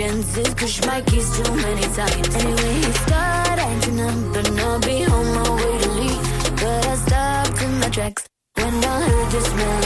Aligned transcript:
chances 0.00 0.54
Push 0.54 0.86
my 0.86 1.00
keys 1.02 1.28
too 1.36 1.54
many 1.54 1.86
times. 1.98 2.34
Anyway, 2.40 2.76
it's 2.88 3.04
got 3.04 3.58
engine 3.58 4.00
up 4.00 4.60
I'll 4.66 4.80
be 4.80 5.04
on 5.04 5.26
my 5.36 5.48
way 5.58 5.74
to 5.82 5.90
leave. 5.98 6.22
But 6.60 6.86
I 6.86 6.96
stopped 7.04 7.62
in 7.62 7.72
my 7.80 7.88
tracks 7.90 8.22
When 8.54 8.74
I 8.92 8.96
heard 9.06 9.30
this 9.32 9.48
man 9.58 9.79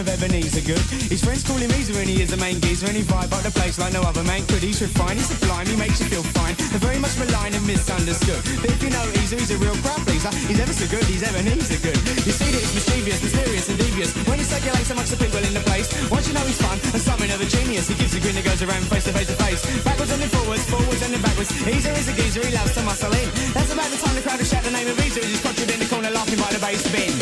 of 0.00 0.08
Ebeneezer 0.08 0.64
Goode. 0.64 0.80
His 1.12 1.20
friends 1.20 1.44
call 1.44 1.60
him 1.60 1.68
Eezer, 1.76 1.92
and 2.00 2.08
he 2.08 2.24
is 2.24 2.32
the 2.32 2.40
main 2.40 2.56
geezer, 2.64 2.88
and 2.88 2.96
he 2.96 3.04
vibe 3.04 3.28
up 3.36 3.44
the 3.44 3.52
place 3.52 3.76
like 3.76 3.92
no 3.92 4.00
other 4.00 4.24
man 4.24 4.40
could. 4.48 4.64
He's 4.64 4.80
refined, 4.80 5.20
he's 5.20 5.28
sublime, 5.28 5.68
he 5.68 5.76
makes 5.76 6.00
you 6.00 6.08
feel 6.08 6.24
fine. 6.32 6.56
They're 6.72 6.80
very 6.80 6.96
much 6.96 7.12
maligned 7.20 7.52
and 7.52 7.64
misunderstood. 7.68 8.40
But 8.64 8.72
if 8.72 8.80
you 8.80 8.88
know 8.88 9.04
Eezer, 9.20 9.36
he's 9.36 9.52
a 9.52 9.60
real 9.60 9.76
crowd 9.84 10.00
pleaser. 10.08 10.32
He's 10.48 10.56
ever 10.56 10.72
so 10.72 10.88
good, 10.88 11.04
he's 11.04 11.20
Ebeneezer 11.20 11.84
Goode. 11.84 12.00
You 12.24 12.32
see 12.32 12.48
that 12.48 12.64
mischievous, 12.72 13.20
mysterious, 13.20 13.68
and 13.68 13.76
devious. 13.76 14.10
When 14.24 14.40
he 14.40 14.46
circulates 14.48 14.88
amongst 14.88 15.12
the 15.12 15.20
people 15.20 15.44
in 15.44 15.52
the 15.52 15.64
place, 15.68 15.92
once 16.08 16.24
you 16.24 16.32
know 16.32 16.44
he's 16.48 16.60
fun 16.64 16.80
and 16.96 17.02
something 17.04 17.28
of 17.28 17.44
a 17.44 17.48
genius, 17.50 17.92
he 17.92 17.94
gives 18.00 18.16
a 18.16 18.20
grin 18.24 18.34
that 18.40 18.46
goes 18.48 18.64
around 18.64 18.88
face 18.88 19.04
to 19.04 19.12
face 19.12 19.28
to 19.28 19.36
face. 19.36 19.60
Backwards 19.84 20.16
and 20.16 20.20
then 20.24 20.32
forwards, 20.32 20.64
forwards 20.64 21.02
and 21.04 21.12
then 21.12 21.20
backwards. 21.20 21.52
Eezer 21.68 21.92
is 21.92 22.08
a 22.08 22.14
geezer, 22.16 22.40
he 22.40 22.56
loves 22.56 22.72
to 22.72 22.82
muscle 22.88 23.12
in. 23.12 23.28
That's 23.52 23.68
about 23.68 23.90
the 23.92 24.00
time 24.00 24.16
the 24.16 24.24
crowd 24.24 24.40
will 24.40 24.48
shout 24.48 24.64
the 24.64 24.72
name 24.72 24.88
of 24.88 24.96
Eezer 24.96 25.20
as 25.20 25.28
he's 25.28 25.44
conjured 25.44 25.68
in 25.68 25.76
the 25.76 25.88
corner 25.92 26.08
laughing 26.08 26.40
by 26.40 26.48
the 26.56 26.60
bass 26.64 26.88
bin. 26.88 27.19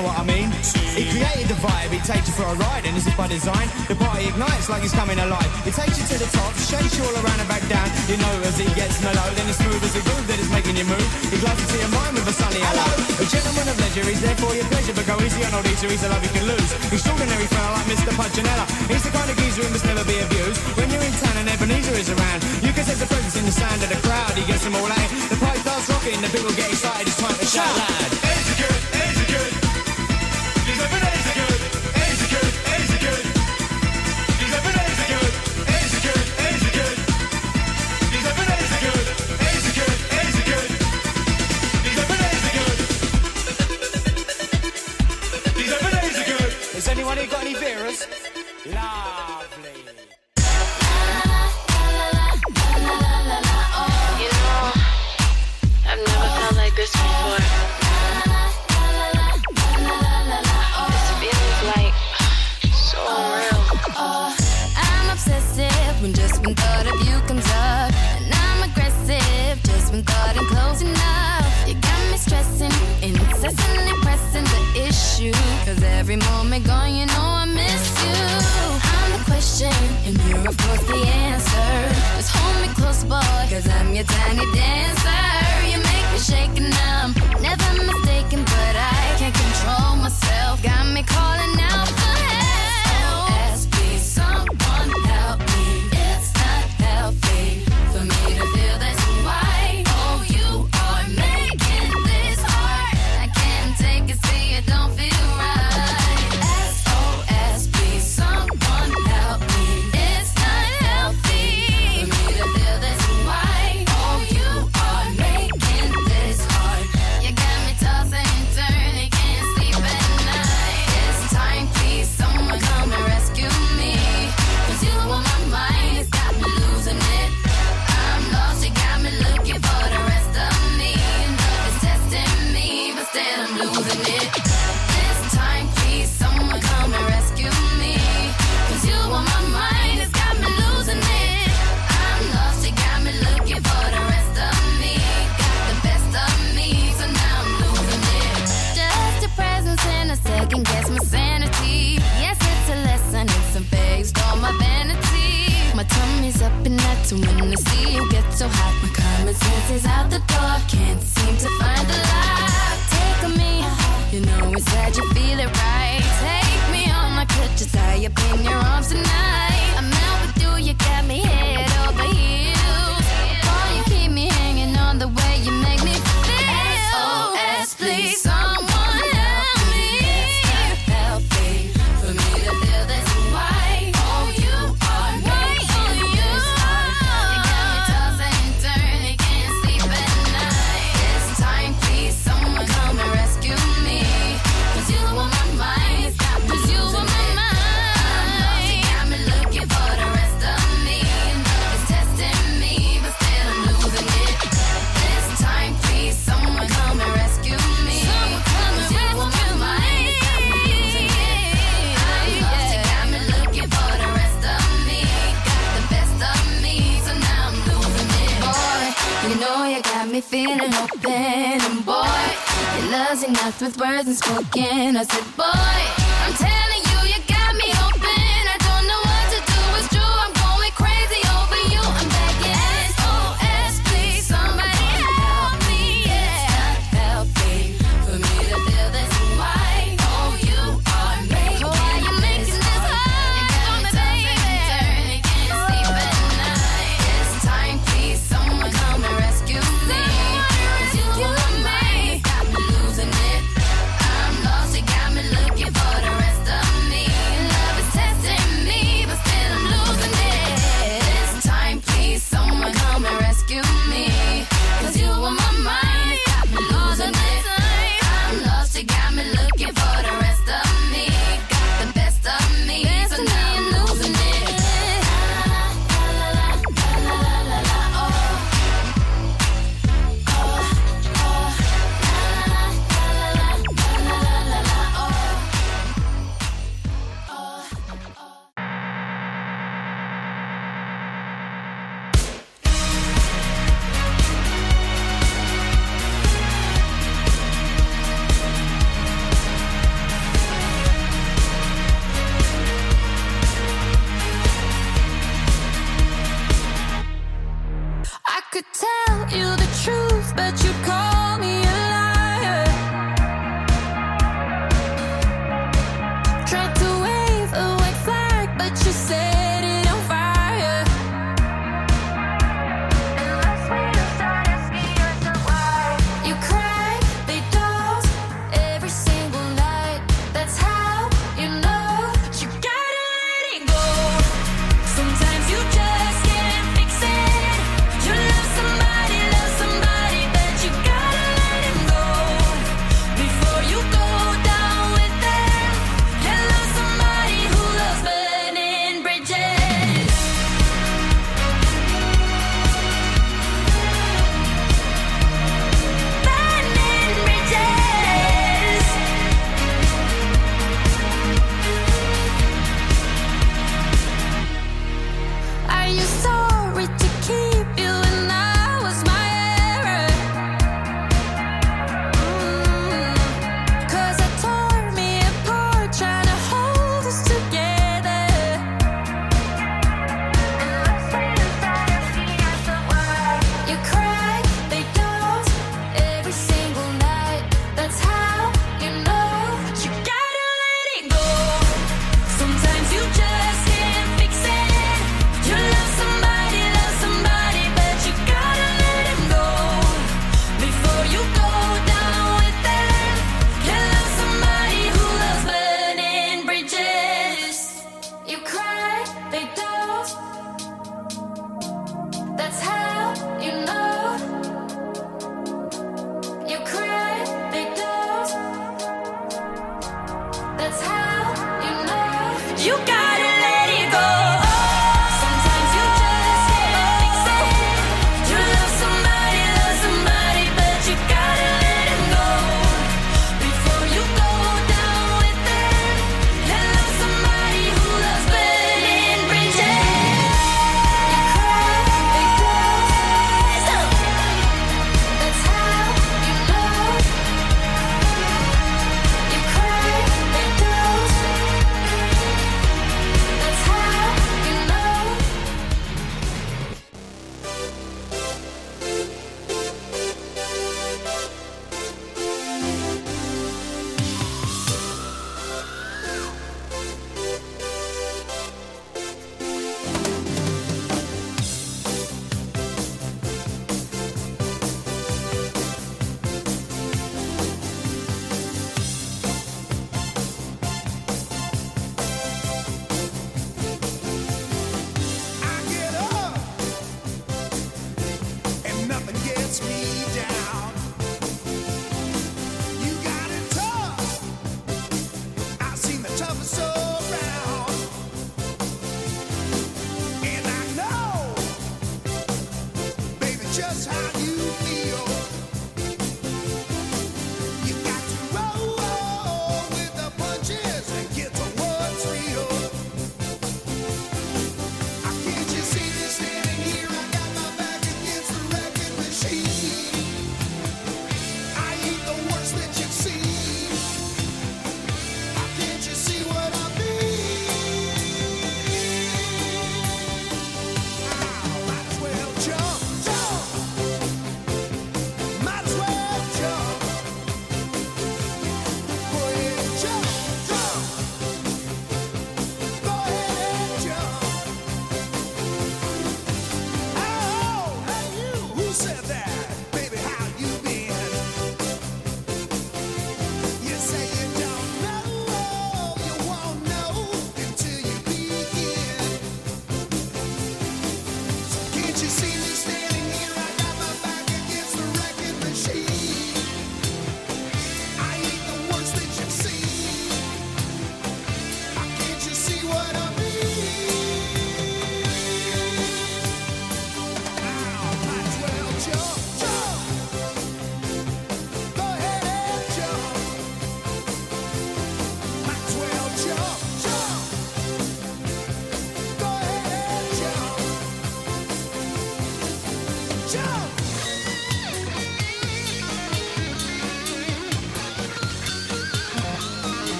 Know 0.00 0.08
what 0.08 0.16
I 0.16 0.24
mean? 0.24 0.48
He 0.96 1.04
created 1.12 1.52
the 1.52 1.60
vibe, 1.60 1.92
he 1.92 2.00
takes 2.00 2.24
you 2.24 2.32
for 2.32 2.48
a 2.48 2.56
ride, 2.56 2.88
and 2.88 2.96
this 2.96 3.04
is 3.04 3.12
by 3.20 3.28
design. 3.28 3.68
The 3.84 3.92
party 4.00 4.32
ignites 4.32 4.72
like 4.72 4.80
he's 4.80 4.96
coming 4.96 5.20
alive. 5.20 5.44
He 5.60 5.68
takes 5.68 6.00
you 6.00 6.08
to 6.08 6.16
the 6.16 6.24
top, 6.32 6.56
shakes 6.56 6.96
you 6.96 7.04
all 7.04 7.12
around 7.20 7.36
and 7.36 7.44
back 7.52 7.60
down. 7.68 7.84
You 8.08 8.16
know 8.16 8.32
as 8.48 8.56
he 8.56 8.64
gets 8.72 8.96
mellow, 9.04 9.28
then 9.36 9.44
it's 9.44 9.60
smooth 9.60 9.76
as 9.76 9.92
a 9.92 10.00
groove 10.00 10.24
that 10.24 10.40
is 10.40 10.48
making 10.48 10.80
you 10.80 10.88
move. 10.88 11.04
He 11.28 11.36
glides 11.36 11.60
into 11.60 11.84
your 11.84 11.92
mind 11.92 12.16
with 12.16 12.32
a 12.32 12.32
sunny 12.32 12.64
hello. 12.64 12.88
A 13.20 13.26
gentleman 13.28 13.68
of 13.68 13.76
leisure, 13.76 14.08
he's 14.08 14.24
there 14.24 14.40
for 14.40 14.56
your 14.56 14.64
pleasure, 14.72 14.96
but 14.96 15.04
go 15.04 15.20
easy 15.20 15.44
on 15.44 15.52
old 15.52 15.68
Eezer, 15.68 15.92
he's 15.92 16.00
a 16.00 16.08
love 16.08 16.24
you 16.24 16.32
can 16.32 16.48
lose. 16.48 16.70
Extraordinary 16.88 17.48
fella 17.52 17.68
like 17.76 17.88
Mr. 17.92 18.16
Punchinella. 18.16 18.64
He's 18.88 19.04
the 19.04 19.12
kind 19.12 19.28
of 19.28 19.36
geezer 19.36 19.68
who 19.68 19.68
must 19.68 19.84
never 19.84 20.04
be 20.08 20.16
abused. 20.16 20.64
When 20.80 20.88
you're 20.88 21.04
in 21.04 21.12
town 21.20 21.44
and 21.44 21.48
Ebeneezer 21.52 21.92
is 22.00 22.08
around, 22.08 22.40
you 22.64 22.72
can 22.72 22.88
sense 22.88 23.04
the 23.04 23.10
presence 23.12 23.36
in 23.36 23.44
the 23.44 23.52
sound 23.52 23.84
of 23.84 23.92
the 23.92 24.00
crowd. 24.00 24.32
He 24.32 24.48
gets 24.48 24.64
them 24.64 24.80
all 24.80 24.88
out. 24.88 25.10
The 25.28 25.36
party 25.36 25.60
starts 25.60 25.92
rocking, 25.92 26.24
the 26.24 26.32
people 26.32 26.56
get 26.56 26.72
excited, 26.72 27.04
it's 27.04 27.20
time 27.20 27.36
to 27.36 27.44
shout 27.44 27.68
loud. 27.68 28.19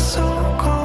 So 0.00 0.56
cold 0.58 0.79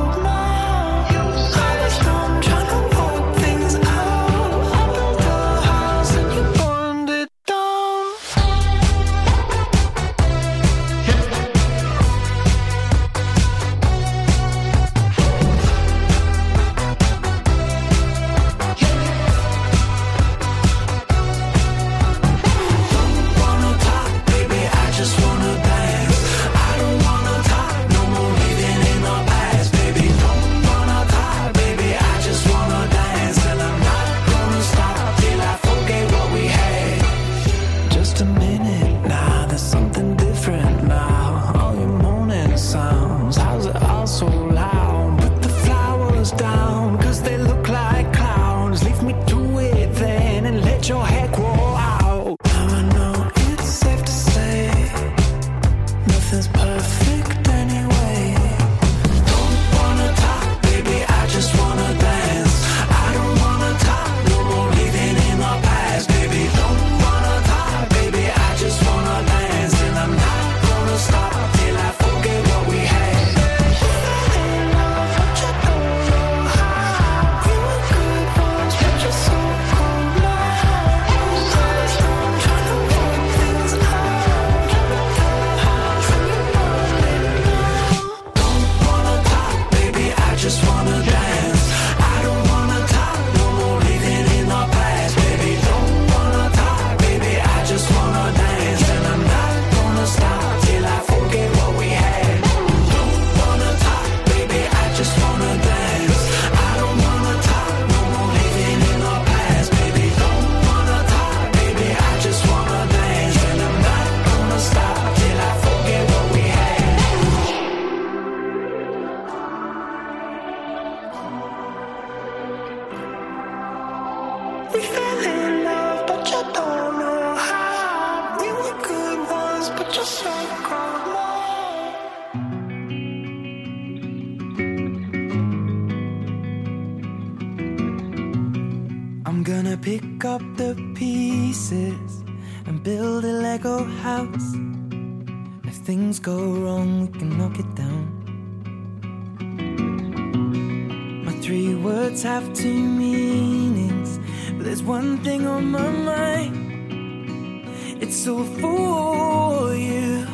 two 152.53 152.73
meanings, 152.73 154.19
but 154.55 154.65
there's 154.65 154.83
one 154.83 155.17
thing 155.23 155.47
on 155.47 155.71
my 155.71 155.89
mind. 155.89 157.67
It's 158.01 158.27
all 158.27 158.43
for 158.43 159.73
you. 159.73 160.25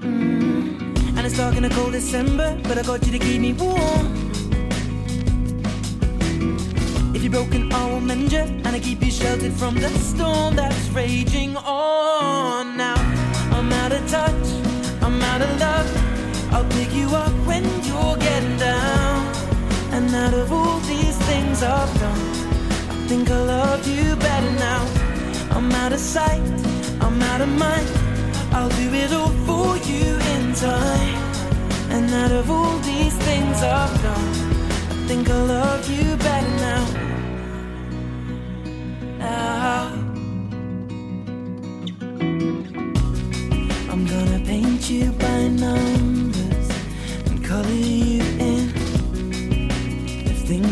Mm. 0.00 1.16
And 1.16 1.26
it's 1.26 1.36
dark 1.36 1.56
in 1.56 1.64
a 1.64 1.70
cold 1.70 1.92
December, 1.92 2.58
but 2.64 2.76
I 2.78 2.82
got 2.82 3.04
you 3.06 3.12
to 3.12 3.18
keep 3.18 3.40
me 3.40 3.52
warm. 3.52 4.06
If 7.14 7.22
you're 7.22 7.32
broken, 7.32 7.72
I 7.72 7.90
will 7.90 8.00
mend 8.00 8.32
you, 8.32 8.40
and 8.40 8.68
I 8.68 8.80
keep 8.80 9.02
you 9.02 9.10
sheltered 9.10 9.52
from 9.52 9.74
the 9.76 9.88
storm 9.98 10.56
that's 10.56 10.88
raging 10.90 11.56
on. 11.56 12.76
Now 12.76 12.96
I'm 13.52 13.72
out 13.72 13.92
of 13.92 14.06
touch, 14.08 14.48
I'm 15.02 15.20
out 15.22 15.42
of 15.42 15.60
love. 15.60 15.88
I'll 16.52 16.68
pick 16.70 16.92
you 16.94 17.08
up 17.08 17.32
when 17.46 17.64
you're 17.84 18.16
getting 18.16 18.56
down. 18.58 19.34
And 19.92 20.14
out 20.14 20.34
of 20.34 20.52
all 20.52 20.78
these 20.80 20.97
things 21.30 21.62
I've 21.62 21.92
done, 22.00 22.22
I 22.90 23.06
think 23.08 23.30
I 23.30 23.40
love 23.56 23.86
you 23.86 24.16
better 24.16 24.52
now. 24.68 24.82
I'm 25.56 25.70
out 25.82 25.92
of 25.92 26.00
sight, 26.00 26.42
I'm 27.04 27.20
out 27.30 27.40
of 27.40 27.50
mind. 27.66 27.88
I'll 28.56 28.74
do 28.82 28.88
it 29.02 29.12
all 29.12 29.34
for 29.46 29.76
you 29.90 30.06
in 30.34 30.54
time. 30.54 31.16
And 31.94 32.06
out 32.22 32.32
of 32.32 32.50
all 32.50 32.78
these 32.92 33.16
things 33.28 33.56
I've 33.62 33.96
done, 34.08 34.28
I 34.92 34.96
think 35.08 35.28
I 35.28 35.40
love 35.56 35.84
you 35.90 36.16
better 36.16 36.54
now. 36.68 36.87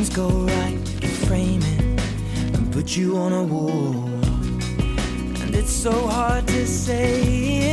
Things 0.06 0.16
go 0.16 0.28
right, 0.28 0.78
can 1.00 1.10
frame 1.26 1.62
it 1.62 2.56
and 2.56 2.72
put 2.72 2.96
you 2.96 3.16
on 3.16 3.32
a 3.32 3.42
wall. 3.42 4.08
And 5.42 5.54
it's 5.54 5.72
so 5.72 6.06
hard 6.06 6.46
to 6.48 6.66
say 6.66 7.22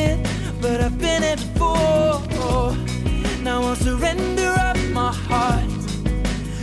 it, 0.08 0.28
but 0.62 0.82
I've 0.82 0.98
been 0.98 1.24
it 1.24 1.40
before. 1.54 2.76
Now 3.42 3.62
I'll 3.64 3.76
surrender 3.76 4.54
up 4.58 4.78
my 4.92 5.12
heart 5.12 5.64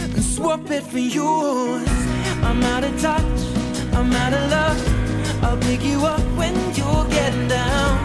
and 0.00 0.22
swap 0.22 0.70
it 0.70 0.82
for 0.82 0.98
yours. 0.98 1.88
I'm 2.42 2.62
out 2.62 2.84
of 2.84 3.00
touch, 3.00 3.40
I'm 3.92 4.12
out 4.12 4.32
of 4.32 4.50
love. 4.50 5.44
I'll 5.44 5.58
pick 5.58 5.84
you 5.84 6.04
up 6.06 6.24
when 6.38 6.54
you're 6.74 7.06
getting 7.08 7.48
down. 7.48 7.98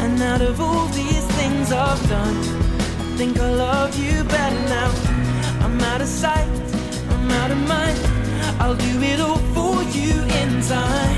And 0.00 0.22
out 0.22 0.42
of 0.42 0.60
all 0.60 0.86
these 0.88 1.26
things 1.38 1.72
I've 1.72 2.08
done, 2.08 2.36
I 2.36 3.16
think 3.16 3.38
I 3.38 3.50
love 3.50 3.98
you 3.98 4.22
better 4.24 4.62
now. 4.68 4.92
I'm 5.64 5.80
out 5.80 6.00
of 6.00 6.06
sight, 6.06 6.48
Out 7.30 7.50
of 7.50 7.58
mind. 7.68 7.98
I'll 8.60 8.74
do 8.76 9.02
it 9.02 9.20
all 9.20 9.38
for 9.54 9.82
you 9.96 10.12
in 10.40 10.60
time. 10.62 11.16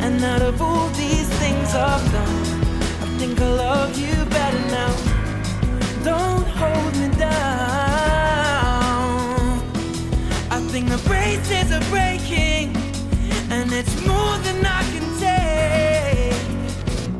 And 0.00 0.22
out 0.24 0.42
of 0.42 0.60
all 0.60 0.88
these 0.90 1.28
things 1.40 1.74
I've 1.74 2.04
done, 2.12 2.44
I 3.02 3.06
think 3.18 3.40
I 3.40 3.48
love 3.48 3.98
you 3.98 4.14
better 4.26 4.60
now. 4.68 4.94
Don't 6.04 6.46
hold 6.46 6.96
me 6.96 7.08
down. 7.18 7.30
I 10.50 10.60
think 10.72 10.88
the 10.88 10.98
braces 11.08 11.72
are 11.72 11.84
breaking, 11.90 12.76
and 13.50 13.72
it's 13.72 13.94
more 14.06 14.38
than 14.38 14.64
I 14.64 14.82
can 14.92 15.18
take. 15.18 16.34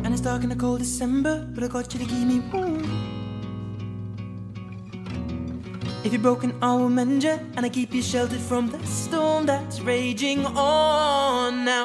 And 0.05 0.13
it's 0.15 0.23
dark 0.23 0.43
in 0.43 0.49
the 0.49 0.57
cold 0.57 0.79
December, 0.81 1.47
but 1.55 1.65
I 1.65 1.69
got 1.69 1.93
you 1.93 2.01
to 2.01 2.07
keep 2.07 2.27
me 2.27 2.41
warm. 2.53 3.20
If 6.03 6.15
you're 6.15 6.23
broken, 6.23 6.55
I 6.63 6.75
will 6.77 6.89
mend 6.89 7.25
you, 7.25 7.39
and 7.57 7.67
I 7.67 7.69
keep 7.69 7.93
you 7.93 8.01
sheltered 8.01 8.41
from 8.41 8.71
the 8.71 8.83
storm 8.87 9.45
that's 9.45 9.83
raging 9.83 10.47
on. 10.47 11.67
Now 11.67 11.85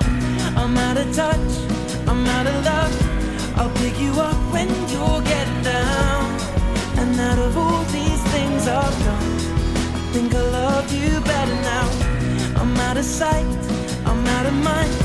I'm 0.56 0.78
out 0.78 0.98
of 0.98 1.14
touch, 1.14 1.52
I'm 2.08 2.26
out 2.26 2.48
of 2.48 2.56
love. 2.64 3.58
I'll 3.58 3.76
pick 3.76 4.00
you 4.00 4.12
up 4.14 4.38
when 4.54 4.70
you're 4.90 5.22
getting 5.22 5.62
down. 5.64 6.40
And 6.98 7.20
out 7.20 7.40
of 7.40 7.58
all 7.58 7.84
these 7.92 8.24
things 8.32 8.70
I've 8.70 8.98
done, 9.04 9.36
I 9.96 10.12
think 10.14 10.34
I 10.34 10.42
love 10.42 10.94
you 10.94 11.20
better 11.20 11.56
now. 11.74 11.88
I'm 12.62 12.74
out 12.88 12.96
of 12.96 13.04
sight, 13.04 13.46
I'm 14.06 14.26
out 14.26 14.46
of 14.46 14.54
mind. 14.54 14.96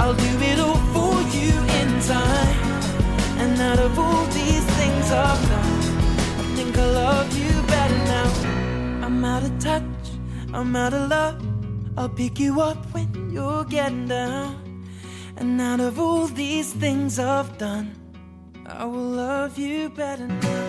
I'll 0.00 0.14
do 0.14 0.32
it 0.50 0.58
all 0.58 0.82
for 0.94 1.14
you 1.36 1.52
in 1.78 2.00
time. 2.02 2.58
And 3.38 3.60
out 3.60 3.78
of 3.78 3.96
all 3.96 4.26
these 4.26 4.64
things 4.78 5.12
I've 5.12 5.48
done, 5.48 5.78
I 6.40 6.56
think 6.56 6.76
I 6.76 6.86
love 6.90 7.38
you 7.38 7.47
out 9.28 9.42
of 9.42 9.58
touch, 9.58 9.82
I'm 10.54 10.74
out 10.74 10.94
of 10.94 11.10
love. 11.10 11.40
I'll 11.98 12.08
pick 12.08 12.38
you 12.38 12.60
up 12.60 12.80
when 12.94 13.30
you're 13.30 13.64
getting 13.64 14.06
down. 14.08 14.52
And 15.36 15.60
out 15.60 15.80
of 15.80 16.00
all 16.00 16.26
these 16.26 16.72
things 16.72 17.18
I've 17.18 17.58
done, 17.58 17.88
I 18.66 18.84
will 18.84 19.10
love 19.26 19.58
you 19.58 19.90
better 19.90 20.26
now. 20.26 20.64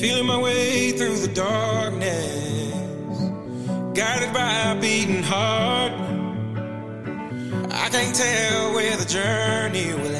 Feeling 0.00 0.26
my 0.26 0.38
way 0.48 0.92
through 0.92 1.18
the 1.26 1.32
darkness, 1.34 3.18
guided 3.98 4.32
by 4.32 4.52
a 4.72 4.80
beating 4.80 5.22
heart. 5.22 5.92
I 7.82 7.88
can't 7.94 8.14
tell 8.14 8.72
where 8.74 8.96
the 8.96 9.04
journey 9.04 9.88
will 10.00 10.14
end, 10.14 10.19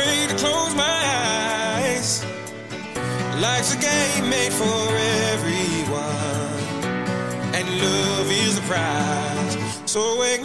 afraid 0.00 0.30
to 0.30 0.36
close 0.36 0.74
my 0.74 1.00
eyes. 1.76 2.24
Life's 3.40 3.74
a 3.74 3.78
game 3.78 4.28
made 4.28 4.52
for 4.52 4.96
everyone, 5.32 6.74
and 7.54 7.66
love 7.80 8.30
is 8.30 8.56
the 8.56 8.62
prize. 8.62 9.80
So 9.86 10.18
wake 10.20 10.39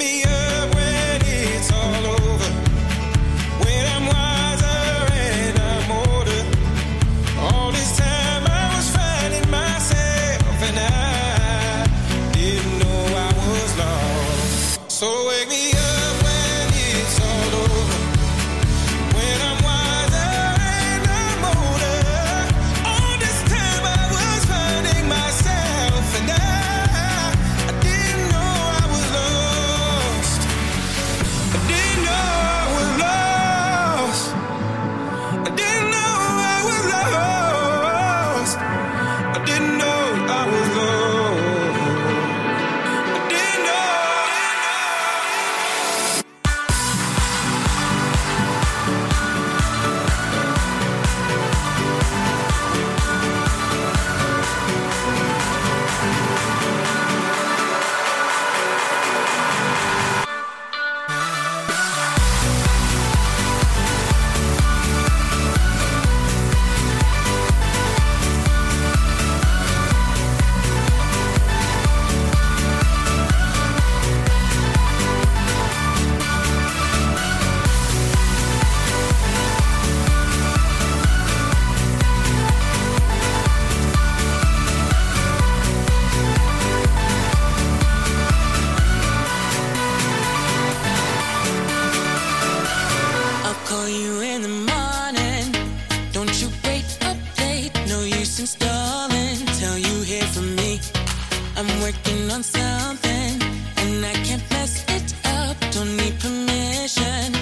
working 102.05 102.31
on 102.31 102.43
something, 102.43 103.41
and 103.77 104.05
I 104.05 104.13
can't 104.23 104.43
mess 104.51 104.83
it 104.89 105.13
up. 105.25 105.57
Don't 105.71 105.95
need 105.97 106.19
permission. 106.19 107.34